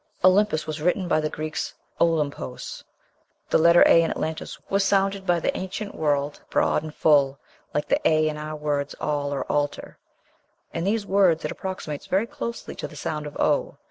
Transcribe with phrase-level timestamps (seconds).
[0.23, 2.83] Olympus was written by the Greeks "Olumpos."
[3.51, 7.37] The letter a in Atlantis was sounded by the ancient world broad and full,
[7.71, 9.99] like the a in our words all or altar;
[10.73, 13.77] in these words it approximates very closely to the sound of o.